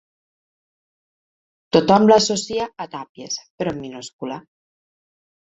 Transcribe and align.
Tothom 1.77 2.07
l'associa 2.13 2.67
a 2.87 2.89
tàpies, 2.95 3.39
però 3.61 3.77
en 3.77 3.79
minúscula. 3.85 4.41